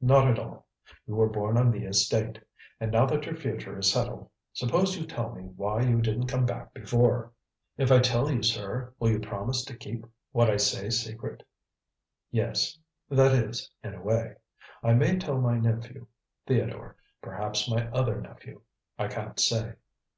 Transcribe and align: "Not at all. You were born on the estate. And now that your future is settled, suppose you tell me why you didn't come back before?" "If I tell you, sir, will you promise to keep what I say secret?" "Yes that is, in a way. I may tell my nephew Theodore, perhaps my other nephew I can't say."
"Not 0.00 0.26
at 0.28 0.38
all. 0.38 0.64
You 1.06 1.14
were 1.16 1.28
born 1.28 1.58
on 1.58 1.70
the 1.70 1.84
estate. 1.84 2.38
And 2.80 2.90
now 2.90 3.04
that 3.04 3.26
your 3.26 3.36
future 3.36 3.78
is 3.78 3.92
settled, 3.92 4.30
suppose 4.54 4.96
you 4.96 5.06
tell 5.06 5.34
me 5.34 5.42
why 5.42 5.82
you 5.82 6.00
didn't 6.00 6.26
come 6.28 6.46
back 6.46 6.72
before?" 6.72 7.32
"If 7.76 7.92
I 7.92 7.98
tell 7.98 8.32
you, 8.32 8.42
sir, 8.42 8.94
will 8.98 9.10
you 9.10 9.20
promise 9.20 9.62
to 9.66 9.76
keep 9.76 10.06
what 10.32 10.48
I 10.48 10.56
say 10.56 10.88
secret?" 10.88 11.42
"Yes 12.30 12.78
that 13.10 13.32
is, 13.34 13.70
in 13.84 13.92
a 13.92 14.00
way. 14.00 14.36
I 14.82 14.94
may 14.94 15.18
tell 15.18 15.38
my 15.38 15.58
nephew 15.58 16.06
Theodore, 16.46 16.96
perhaps 17.20 17.68
my 17.68 17.88
other 17.90 18.18
nephew 18.22 18.62
I 18.98 19.08
can't 19.08 19.38
say." 19.38 19.74